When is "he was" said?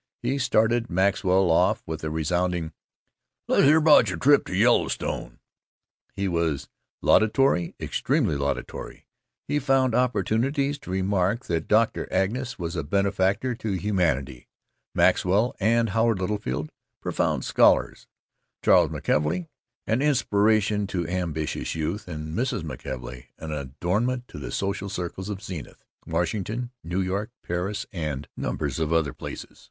6.15-6.67